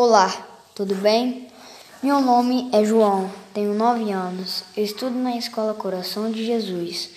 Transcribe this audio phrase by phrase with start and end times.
[0.00, 0.32] Olá,
[0.76, 1.48] tudo bem?
[2.00, 7.10] Meu nome é João, tenho 9 anos, estudo na Escola Coração de Jesus.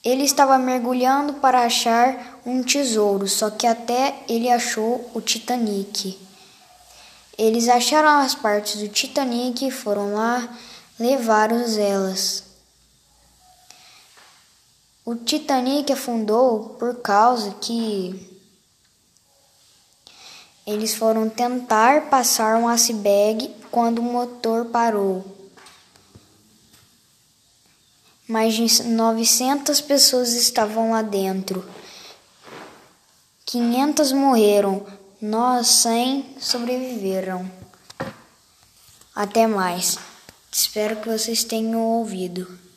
[0.03, 6.17] Ele estava mergulhando para achar um tesouro, só que até ele achou o Titanic.
[7.37, 10.47] Eles acharam as partes do Titanic e foram lá
[10.97, 12.46] levaram elas.
[15.07, 18.27] O Titanic afundou por causa que
[20.65, 25.23] eles foram tentar passar um iceberg quando o motor parou.
[28.27, 31.65] Mais de 900 pessoas estavam lá dentro.
[33.45, 34.85] 500 morreram,
[35.21, 37.49] nós 100 sobreviveram.
[39.15, 39.97] Até mais.
[40.51, 42.59] Espero que vocês tenham ouvido.